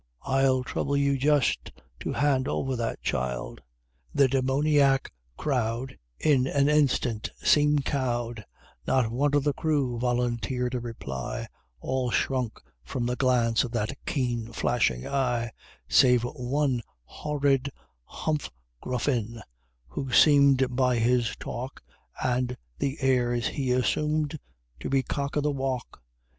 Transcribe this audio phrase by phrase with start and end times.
[0.25, 3.61] I'll trouble you just to hand over that child!"
[4.15, 8.43] The Demoniac crowd In an instant seemed cowed;
[8.87, 11.45] Not one of the crew volunteered a reply,
[11.81, 15.51] All shrunk from the glance of that keen flashing eye,
[15.87, 17.69] Save one horrid
[18.05, 19.43] Humgruffin,
[19.89, 21.83] who seemed by his talk,
[22.23, 24.39] And the airs he assumed,
[24.79, 26.01] to be cock of the walk.